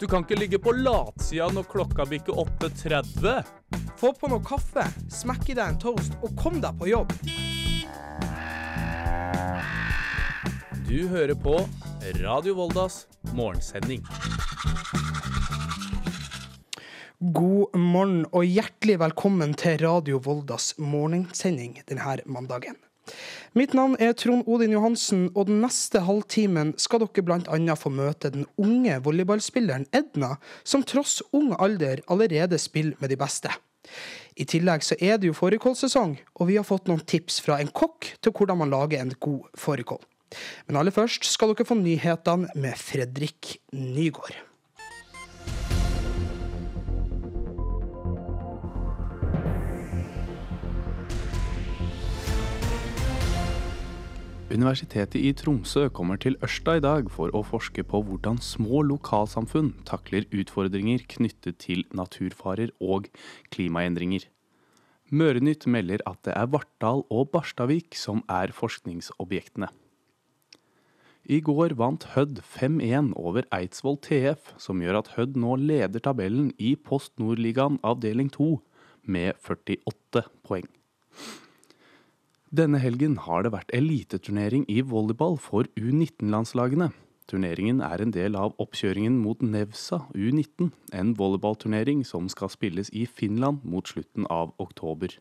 [0.00, 3.42] Du kan ikke ligge på latsida når klokka bikker 8.30.
[4.00, 7.12] Få på noe kaffe, smekk i deg en toast og kom deg på jobb.
[10.88, 11.58] Du hører på
[12.24, 13.02] Radio Voldas
[13.36, 14.00] morgensending.
[17.20, 22.80] God morgen og hjertelig velkommen til Radio Voldas morgensending denne mandagen.
[23.58, 27.74] Mitt navn er Trond Odin Johansen, og den neste halvtimen skal dere bl.a.
[27.78, 33.50] få møte den unge volleyballspilleren Edna, som tross ung alder allerede spiller med de beste.
[34.38, 37.72] I tillegg så er det jo fårikålsesong, og vi har fått noen tips fra en
[37.74, 40.02] kokk til hvordan man lager en god fårikål.
[40.68, 44.36] Men aller først skal dere få nyhetene med Fredrik Nygård.
[54.50, 59.68] Universitetet i Tromsø kommer til Ørsta i dag for å forske på hvordan små lokalsamfunn
[59.86, 63.06] takler utfordringer knyttet til naturfarer og
[63.54, 64.24] klimaendringer.
[65.14, 69.68] Mørenytt melder at det er Vartdal og Barstavik som er forskningsobjektene.
[71.30, 76.50] I går vant Hødd 5-1 over Eidsvoll TF, som gjør at Hødd nå leder tabellen
[76.58, 78.56] i Post Nordligaen avdeling 2
[79.06, 80.66] med 48 poeng.
[82.50, 86.88] Denne helgen har det vært eliteturnering i volleyball for U19-landslagene.
[87.30, 93.04] Turneringen er en del av oppkjøringen mot Nevsa U19, en volleyballturnering som skal spilles i
[93.06, 95.14] Finland mot slutten av oktober.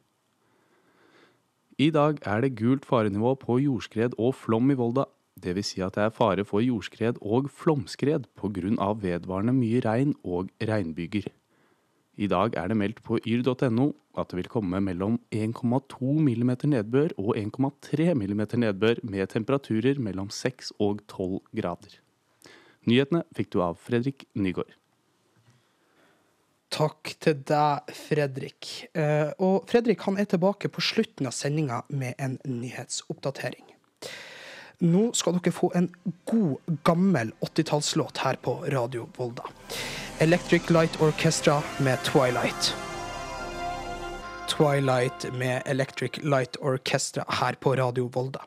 [1.78, 5.06] I dag er det gult farenivå på jordskred og flom i Volda.
[5.38, 5.76] Dvs.
[5.76, 8.90] Si at det er fare for jordskred og flomskred pga.
[9.06, 11.30] vedvarende mye regn og regnbyger.
[12.20, 17.14] I dag er det meldt på yr.no at det vil komme mellom 1,2 mm nedbør
[17.22, 21.96] og 1,3 mm nedbør med temperaturer mellom 6 og 12 grader.
[22.90, 24.76] Nyhetene fikk du av Fredrik Nygaard.
[26.70, 28.68] Takk til deg, Fredrik.
[28.94, 33.66] Eh, og Fredrik han er tilbake på slutten av sendinga med en nyhetsoppdatering.
[34.86, 35.90] Nå skal dere få en
[36.30, 39.48] god, gammel 80-tallslåt her på Radio Volda.
[40.22, 42.76] Electric Light Orchestra med Twilight.
[44.50, 48.42] Twilight med Electric Light Orchestra her på Radio Volda.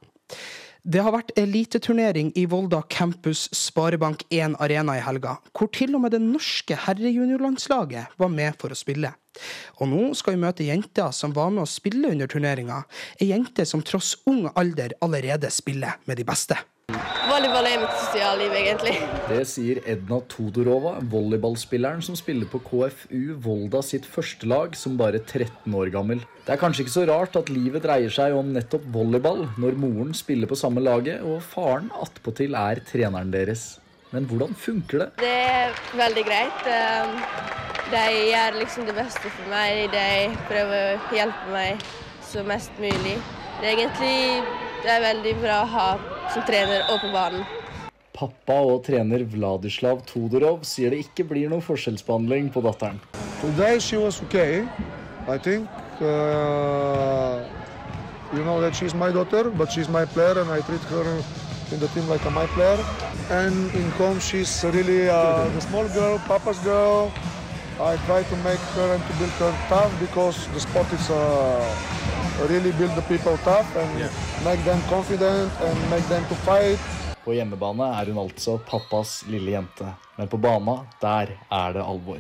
[0.83, 6.05] Det har vært eliteturnering i Volda campus Sparebank 1 Arena i helga, hvor til og
[6.05, 9.15] med det norske herrejuniorlandslaget var med for å spille.
[9.81, 12.83] Og nå skal vi møte jenter som var med å spille under turneringa,
[13.17, 16.61] ei jente som tross ung alder allerede spiller med de beste.
[17.33, 18.93] Volleyball er mitt sosialliv, egentlig.
[19.29, 25.21] Det sier Edna Todorova, volleyballspilleren som spiller på KFU Volda sitt første lag som bare
[25.23, 26.25] 13 år gammel.
[26.45, 30.13] Det er kanskje ikke så rart at livet dreier seg om nettopp volleyball når moren
[30.19, 33.79] spiller på samme laget og faren attpåtil er treneren deres.
[34.13, 35.11] Men hvordan funker det?
[35.23, 36.67] Det er veldig greit.
[36.69, 37.15] Ehm,
[37.95, 39.87] de gjør liksom det beste for meg.
[39.95, 41.87] De prøver å hjelpe meg
[42.29, 43.17] så mest mulig.
[43.63, 44.19] Det er egentlig
[44.83, 45.89] det er veldig bra å ha
[46.33, 47.45] som trener og på banen.
[48.13, 53.01] Pappa og trener Vladislav Todorov sier det ikke blir noen forskjellsbehandling på datteren.
[53.41, 54.65] Today she was okay.
[55.29, 55.69] I think
[56.01, 57.41] uh,
[58.35, 61.07] you know that she's my daughter, but she's my player and I treat her
[61.73, 62.79] in the team like a my player.
[63.31, 67.13] And in home she's really uh, the small girl, papa's girl.
[67.81, 72.02] I try to make her and to build her tough because the sport is uh,
[72.49, 74.11] really build the people tough and yeah.
[74.45, 76.81] make them confident and make them to fight.
[77.25, 79.87] På hjemmebane er hun altså pappas lille jente,
[80.17, 82.19] men på bana, der er det alvor.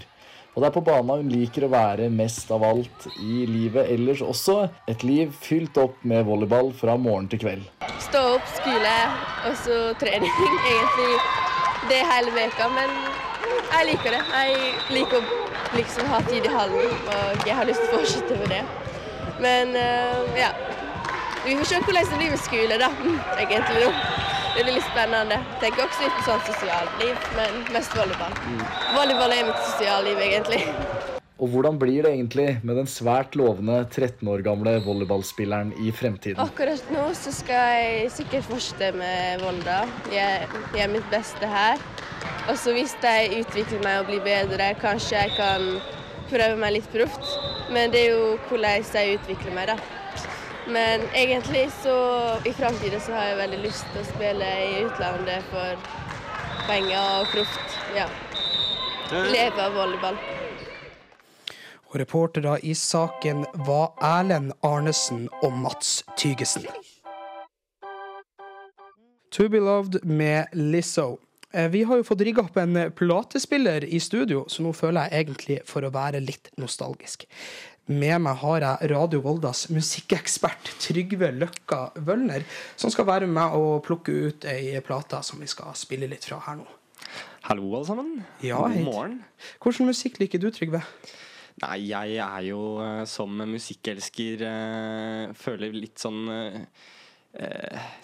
[0.55, 4.21] Og det er på bana hun liker å være mest av alt i livet ellers
[4.23, 4.69] også.
[4.93, 7.65] Et liv fylt opp med volleyball fra morgen til kveld.
[8.05, 8.95] Stå opp, skole
[9.49, 10.37] og så trening.
[10.75, 11.11] Egentlig
[11.89, 12.93] det hele veka, men
[13.73, 14.23] jeg liker det.
[14.37, 18.41] Jeg liker å liksom ha tid i hallen, og jeg har lyst til å fortsette
[18.45, 18.63] med det.
[19.43, 20.53] Men uh, ja.
[21.45, 22.91] Vi får se hvordan det blir med skole, da,
[23.43, 23.83] egentlig.
[23.83, 23.91] nå.
[24.53, 25.39] Det blir litt spennende.
[25.63, 28.37] Tenker også litt på sånn sosialliv, men mest volleyball.
[28.45, 28.61] Mm.
[28.95, 30.61] Volleyball er mitt sosialliv, egentlig.
[31.43, 36.39] Og hvordan blir det egentlig med den svært lovende 13 år gamle volleyballspilleren i fremtiden?
[36.45, 39.81] Akkurat nå så skal jeg sikkert fortsette med Volda.
[40.13, 40.47] Jeg
[40.77, 41.83] gjør mitt beste her.
[42.47, 45.67] Og så hvis jeg utvikler meg og blir bedre, kanskje jeg kan
[46.33, 47.35] prøve meg litt proft.
[47.73, 49.77] Men det er jo hvordan jeg utvikler meg, da.
[50.73, 51.95] Men egentlig så
[52.47, 55.89] i framtida så har jeg veldig lyst til å spille i utlandet for
[56.69, 57.81] penger og proft.
[57.97, 58.07] Ja.
[59.13, 60.17] Leve av volleyball.
[61.93, 66.65] Og reportere i saken var Erlend Arnesen og Mats Tygesen.
[69.33, 71.19] To Be Loved med Lizzo.
[71.53, 75.09] Eh, Vi har jo fått rigga opp en eh, platespiller i studio, så nå føler
[75.11, 77.27] jeg egentlig for å være litt nostalgisk.
[77.93, 82.45] Med meg har jeg Radio Voldas musikkekspert Trygve Løkka Wølner,
[82.79, 86.39] som skal være med og plukke ut ei plate som vi skal spille litt fra
[86.47, 86.69] her nå.
[87.49, 88.23] Hallo, alle sammen.
[88.41, 89.19] Ja, God morgen.
[89.61, 90.85] Hvordan musikk liker du, Trygve?
[91.61, 94.47] Nei, jeg er jo eh, som musikkelsker
[95.37, 96.25] Føler litt sånn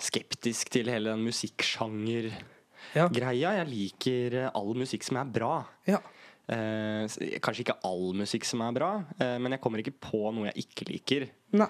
[0.01, 2.58] skeptisk til hele den musikksjanger-greia.
[2.97, 3.09] Ja.
[3.11, 5.59] Jeg liker eh, all musikk som er bra.
[5.91, 6.01] ja.
[6.49, 7.05] Eh,
[7.45, 8.91] kanskje ikke all musikk som er bra,
[9.21, 11.27] eh, men jeg kommer ikke på noe jeg ikke liker.
[11.61, 11.69] Nei.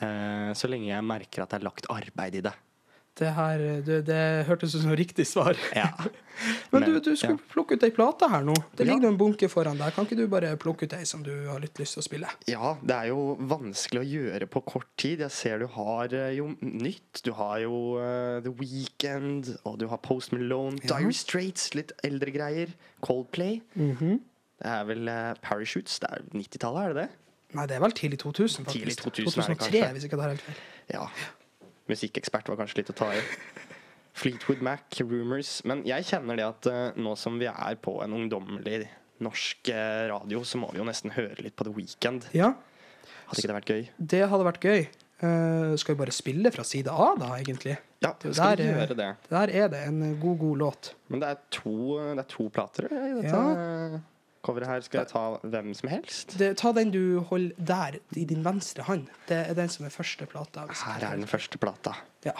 [0.00, 2.52] Eh, så lenge jeg merker at det er lagt arbeid i det.
[3.16, 5.56] Det her det, det hørtes ut som riktig svar.
[5.76, 5.88] Ja.
[6.70, 7.48] Men du, Men, du skulle ja.
[7.48, 8.54] plukke ut ei plate her nå.
[8.76, 9.12] Det ligger ja.
[9.14, 9.94] en bunke foran deg.
[9.96, 12.32] Kan ikke du bare plukke ut ei som du har litt lyst til å spille?
[12.50, 15.24] Ja, det er jo vanskelig å gjøre på kort tid.
[15.24, 17.22] Jeg ser du har eh, jo nytt.
[17.24, 20.98] Du har jo uh, The Weekend, og du har Post Malone, Ja.
[20.98, 22.76] Dire Straits, litt eldre greier.
[23.06, 23.62] Coldplay.
[23.78, 24.20] Mhm.
[24.56, 25.98] Det er vel uh, Parachutes.
[26.04, 27.08] Det er 90-tallet, er det det?
[27.56, 28.76] Nei, det er vel tidlig 2000, faktisk.
[28.76, 30.62] Tidlig 2000 er det 2003, hvis ikke det er helt feil.
[30.92, 31.08] Ja.
[31.90, 33.20] Musikkekspert var kanskje litt å ta i.
[34.16, 35.58] Fleetwood Mac, Rumors.
[35.68, 38.86] Men jeg kjenner det at uh, nå som vi er på en ungdommelig
[39.22, 42.30] norsk uh, radio, så må vi jo nesten høre litt på The Weekend.
[42.36, 42.54] Ja,
[43.26, 43.84] Hadde ikke det vært gøy?
[44.14, 44.86] det hadde vært gøy.
[45.16, 47.76] Uh, skal vi bare spille fra side A, da, egentlig?
[48.04, 49.08] Ja, Det skal der, vi gjøre det?
[49.30, 50.90] Der er det en god, god låt.
[51.08, 51.76] Men det er to,
[52.12, 54.02] det er to plater i dette
[54.46, 54.84] coveret her.
[54.86, 56.36] Skal jeg ta hvem som helst?
[56.40, 59.08] Det, ta den du holder der, i din venstre hånd.
[59.28, 60.66] Det er den som er første plata.
[60.70, 61.96] Her er den første plata.
[62.26, 62.34] Ja.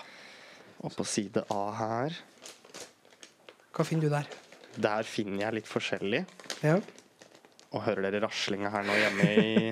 [0.86, 2.16] Og på side A her,
[3.76, 4.28] Hva finner du der?
[4.76, 6.22] der finner jeg litt forskjellig.
[6.64, 6.78] Ja.
[7.72, 9.70] Og hører dere raslinga her nå hjemme i,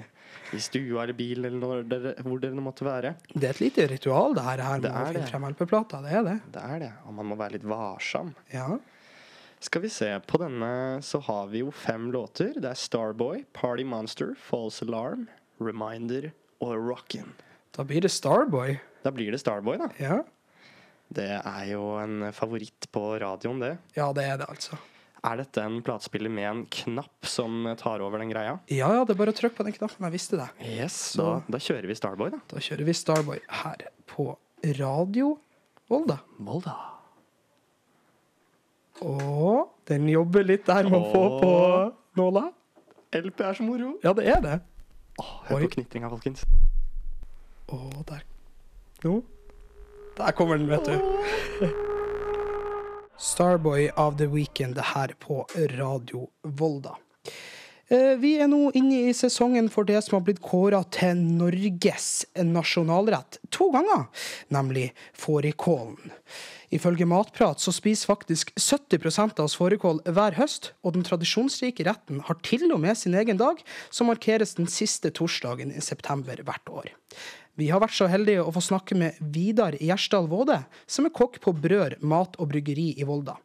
[0.56, 3.14] i stua eller bil eller dere, hvor dere måtte være?
[3.34, 6.00] Det er et lite ritual, det her, her med å finne frem LP-plata.
[6.04, 6.34] Det er det.
[6.56, 6.90] Det er det.
[7.04, 8.32] Og man må være litt varsom.
[8.52, 8.66] Ja.
[9.64, 12.52] Skal vi se, på denne så har vi jo fem låter.
[12.60, 15.26] Det er Starboy, Party Monster, False Alarm,
[15.62, 16.30] Reminder
[16.60, 17.30] og Rockin'.
[17.74, 18.76] Da blir det Starboy.
[19.02, 19.88] Da blir det Starboy, da.
[19.98, 20.18] Ja.
[21.14, 23.78] Det er jo en favoritt på radioen, det.
[23.96, 24.76] ja, det er det, altså.
[25.24, 28.58] Er dette en platespiller med en knapp som tar over den greia?
[28.68, 30.04] Ja, ja, det er bare å trykke på den knappen.
[30.04, 30.48] Jeg visste det.
[30.60, 32.40] Yes, Så- da, da kjører vi Starboy, da.
[32.52, 34.36] Da kjører vi Starboy her på
[34.76, 35.38] Radio
[35.88, 36.18] Volda.
[36.38, 36.76] Volda.
[39.04, 41.50] Og den jobber litt der med å få på
[42.20, 42.46] nåla.
[43.14, 43.92] LP er så moro.
[44.02, 44.54] Ja, det er det.
[45.20, 46.42] Åh, Hør på knitringa, folkens.
[47.70, 47.78] Å,
[48.08, 48.24] der
[49.04, 49.18] Nå.
[50.16, 51.68] Der kommer den, vet du.
[53.18, 55.44] Starboy of the Weekend her på
[55.76, 56.96] Radio Volda.
[57.88, 62.24] Eh, Vi er nå inne i sesongen for det som har blitt kåra til Norges
[62.40, 64.06] nasjonalrett to ganger,
[64.54, 65.98] nemlig fårikålen.
[66.74, 72.18] Ifølge Matprat så spiser faktisk 70% av oss fårikål hver høst, og den tradisjonsrike retten
[72.26, 73.60] har til og med sin egen dag,
[73.94, 76.90] som markeres den siste torsdagen i september hvert år.
[77.54, 80.56] Vi har vært så heldige å få snakke med Vidar Gjersdal Våde,
[80.90, 83.36] som er kokk på Brør mat og bryggeri i Volda.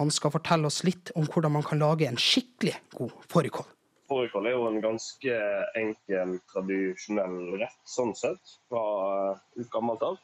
[0.00, 3.68] Han skal fortelle oss litt om hvordan man kan lage en skikkelig god fårikål.
[4.08, 5.36] Fårikål er jo en ganske
[5.76, 8.86] enkel, tradisjonell rett, sånn sett, fra
[9.36, 10.16] eh, gammelt av.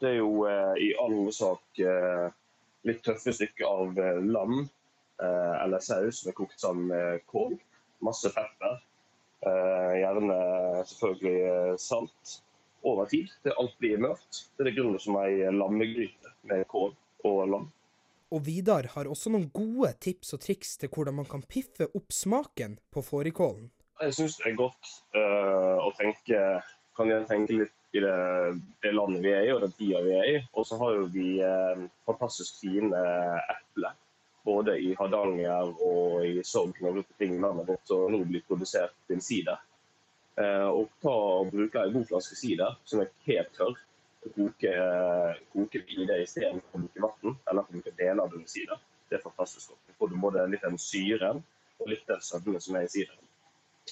[0.00, 2.28] Det er jo eh, i all hovedsak eh,
[2.88, 4.62] litt tøffe stykker av eh, lam
[5.20, 7.50] eller saus som er kokt sammen med kål.
[8.00, 8.78] Masse pepper.
[9.44, 10.36] Gjerne
[10.88, 12.38] selvfølgelig salt
[12.88, 14.46] over tid til alt blir mørkt.
[14.56, 16.94] Det er det grunnen som ei lammegryte med kål
[17.28, 17.68] og lam.
[18.32, 22.16] Og Vidar har også noen gode tips og triks til hvordan man kan piffe opp
[22.16, 23.68] smaken på fårikålen.
[24.00, 26.40] Jeg syns det er godt eh, å tenke
[26.96, 30.14] kan jeg tenke litt i det, det landet vi er i og den tida vi
[30.14, 30.36] er i.
[30.54, 33.00] Og så har vi eh, fantastisk fine
[33.56, 33.96] epler.
[34.46, 38.46] Både i Hardanger og i Sogn og rundt omkring i landet vårt som nå blir
[38.48, 39.58] produsert til sider.
[40.40, 43.78] Eh, og ta og bruke en god flaske sider som er helt tørr.
[44.20, 48.46] og Koke, eh, koke i det istedenfor å bruke vann eller bruke deler av den
[48.46, 48.80] sider.
[49.08, 49.82] Det er fantastisk godt.
[49.88, 51.42] Du får både litt den syren
[51.80, 53.26] og litt den sødmen som er i sideren.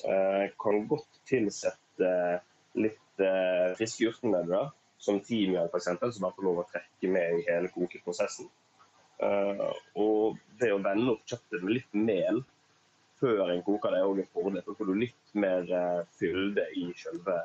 [0.05, 2.11] Eh, kan godt tilsette
[2.79, 7.45] litt eh, friske urtemidler, som timian f.eks., som bare får lov å trekke med i
[7.49, 8.49] hele kokeprosessen.
[9.19, 12.37] Uh, og det å vende opp kjøttet med litt mel
[13.19, 14.63] før en koker, det er òg en fordel.
[14.63, 17.39] For da får du litt mer uh, fylde i selve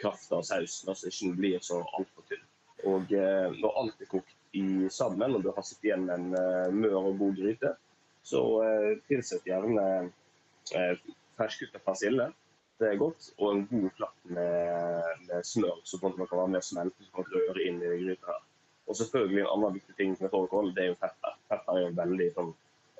[0.00, 2.44] krafta og sausen, altså ikke den blir så altfor tynn.
[2.92, 6.76] Og uh, når alt er kokt i sammen, og du har sittet igjen med en
[6.76, 7.74] mør og god gryte,
[8.26, 8.40] så
[9.06, 9.82] tilsett gjerne
[11.36, 12.30] ferskutta persille.
[12.80, 13.30] Det er godt.
[13.38, 17.30] Og en god klatt med, med smør, så man kan være med og smelte kan
[17.32, 18.34] røre inn i gryta.
[18.34, 18.42] her.
[18.86, 21.38] Og selvfølgelig en annen viktig ting med fårikål, det er jo pepper.
[21.50, 22.52] Pepper er jo en veldig sånn,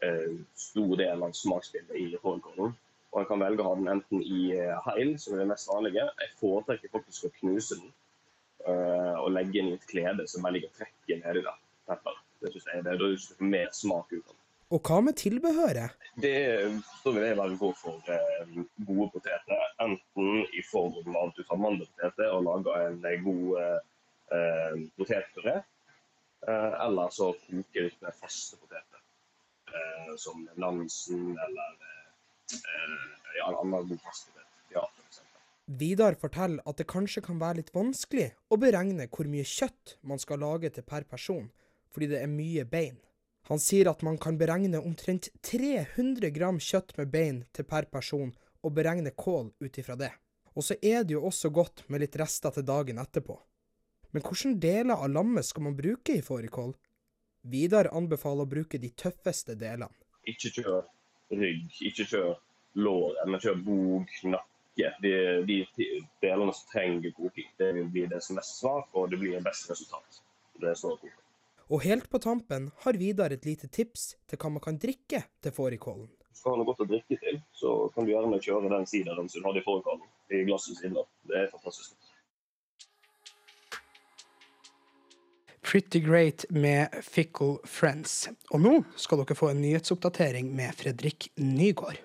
[0.02, 2.74] eh, stor del av smaksbildet i fårikålen.
[3.12, 5.70] Og en kan velge å ha den enten i eh, heil, som er det mest
[5.70, 6.08] vanlige.
[6.22, 7.92] Jeg foretrekker faktisk å knuse den
[8.66, 11.62] eh, og legge den i et klede som jeg ligger og trekker nedi der.
[11.86, 12.18] Pepper.
[12.42, 14.36] Det synes jeg det er, da du mer smak ut av.
[14.74, 15.94] Og hva med tilbehøret?
[16.18, 16.38] Det
[17.02, 18.56] så vil jeg bare gå for eh,
[18.88, 19.60] gode poteter.
[19.84, 23.76] Enten i form av at du tar mandelpoteter og lager en eh, god eh,
[24.34, 25.54] eh, potetpuré,
[26.48, 29.04] eh, eller så koker du med faste poteter.
[29.70, 32.98] Eh, som Nansen eller eh,
[33.38, 34.50] ja, en annen god fast potet.
[34.74, 34.82] Ja.
[35.78, 40.18] Vidar forteller at det kanskje kan være litt vanskelig å beregne hvor mye kjøtt man
[40.22, 41.52] skal lage til per person,
[41.94, 42.98] fordi det er mye bein.
[43.48, 48.32] Han sier at man kan beregne omtrent 300 gram kjøtt med bein til per person,
[48.66, 50.10] og beregne kål ut ifra det.
[50.56, 53.36] Og så er det jo også godt med litt rester til dagen etterpå.
[54.10, 56.72] Men hvilke deler av lammet skal man bruke i fårikål?
[57.52, 59.92] Vidar anbefaler å bruke de tøffeste delene.
[60.26, 60.80] Ikke kjør
[61.36, 62.32] rygg, ikke kjør
[62.82, 64.52] lår, men kjør bog, nakke.
[65.00, 65.12] De,
[65.48, 65.60] de
[66.20, 67.46] delene som trenger koking.
[67.60, 70.18] Det vil bli det som er mest og det blir best resultat.
[70.58, 71.22] Det er så koking.
[71.66, 75.54] Og helt på tampen har Vidar et lite tips til hva man kan drikke til
[75.54, 76.06] fårikålen.
[76.30, 79.26] Skal du ha noe godt å drikke til, så kan du gjerne kjøre den sideren
[79.32, 80.04] som du hadde i fårikålen.
[80.30, 81.00] I glasset siden.
[81.26, 81.96] Det er fantastisk.
[85.66, 88.28] Pretty Great med Fickle Friends.
[88.54, 91.98] Og nå skal dere få en nyhetsoppdatering med Fredrik Nygård.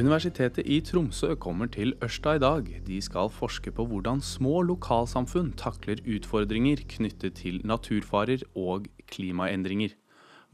[0.00, 2.68] Universitetet i Tromsø kommer til Ørsta i dag.
[2.86, 9.92] De skal forske på hvordan små lokalsamfunn takler utfordringer knyttet til naturfarer og klimaendringer.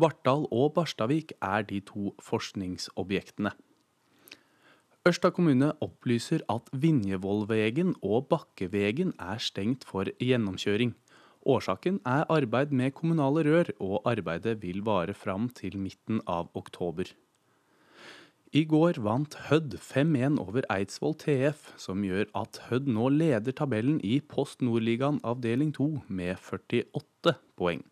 [0.02, 3.52] Vartdal og Barstavik er de to forskningsobjektene.
[5.06, 10.96] Ørsta kommune opplyser at Vinjevollvegen og Bakkevegen er stengt for gjennomkjøring.
[11.46, 17.14] Årsaken er arbeid med kommunale rør, og arbeidet vil vare fram til midten av oktober.
[18.56, 23.98] I går vant Hødd 5-1 over Eidsvoll TF, som gjør at Hødd nå leder tabellen
[24.06, 27.82] i Post Nordligaen avdeling 2 med 48 poeng.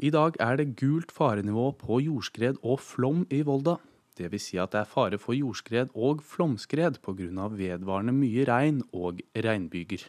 [0.00, 3.76] I dag er det gult farenivå på jordskred og flom i Volda.
[4.16, 4.48] Dvs.
[4.48, 7.48] Si at det er fare for jordskred og flomskred pga.
[7.52, 10.08] vedvarende mye regn og regnbyger.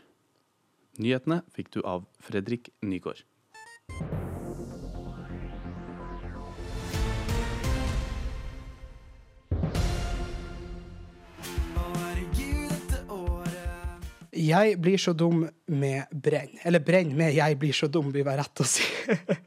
[1.00, 3.26] Nyhetene fikk du av Fredrik Nygaard.
[14.44, 16.58] Jeg blir så dum med brenn.
[16.66, 18.86] Eller brenn med jeg blir så dum, vil være rett å si.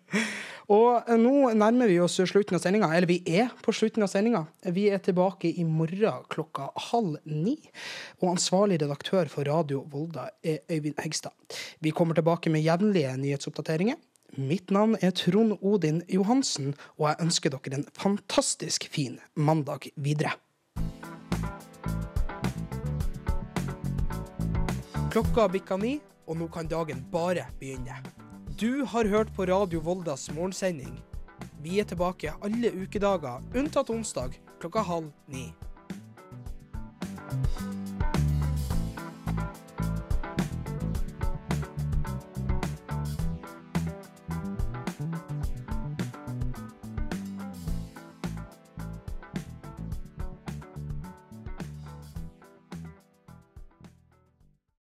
[0.77, 2.89] og nå nærmer vi oss slutten av sendinga.
[2.97, 4.45] Eller vi er på slutten av sendinga.
[4.73, 7.59] Vi er tilbake i morgen klokka halv ni.
[8.23, 11.35] Og ansvarlig redaktør for Radio Volda er Øyvind Hegstad.
[11.85, 14.01] Vi kommer tilbake med jevnlige nyhetsoppdateringer.
[14.37, 20.35] Mitt navn er Trond Odin Johansen, og jeg ønsker dere en fantastisk fin mandag videre.
[25.17, 25.95] Klokka bikka ni,
[26.29, 27.95] og nå kan dagen bare begynne.
[28.61, 30.99] Du har hørt på Radio Voldas morgensending.
[31.65, 35.47] Vi er tilbake alle ukedager, unntatt onsdag klokka halv ni.